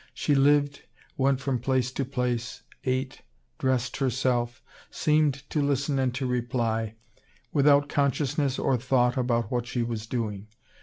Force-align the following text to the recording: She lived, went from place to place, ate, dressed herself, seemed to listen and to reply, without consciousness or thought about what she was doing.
She 0.15 0.33
lived, 0.33 0.81
went 1.15 1.39
from 1.41 1.59
place 1.59 1.91
to 1.91 2.03
place, 2.03 2.63
ate, 2.85 3.21
dressed 3.59 3.97
herself, 3.97 4.63
seemed 4.89 5.47
to 5.51 5.61
listen 5.61 5.99
and 5.99 6.11
to 6.15 6.25
reply, 6.25 6.95
without 7.53 7.87
consciousness 7.87 8.57
or 8.57 8.77
thought 8.77 9.15
about 9.15 9.51
what 9.51 9.67
she 9.67 9.83
was 9.83 10.07
doing. 10.07 10.47